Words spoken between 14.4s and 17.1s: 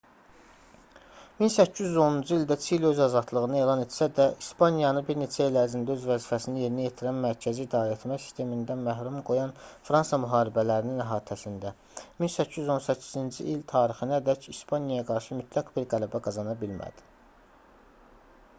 i̇spaniyaya qarşı mütləq bir qələbə qazana bilmədi